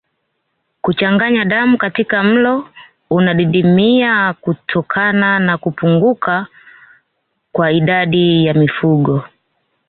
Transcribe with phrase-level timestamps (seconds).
[0.81, 2.69] Kuchanganya damu katika mlo
[3.09, 6.47] unadidimia kutokana na kupunguka
[7.51, 9.23] kwa idadi ya mifugo